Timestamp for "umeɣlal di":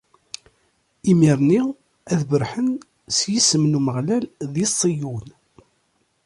3.79-4.65